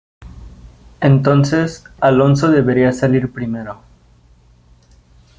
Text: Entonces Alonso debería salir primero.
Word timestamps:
Entonces 0.99 1.83
Alonso 1.99 2.49
debería 2.49 2.91
salir 2.91 3.31
primero. 3.31 3.81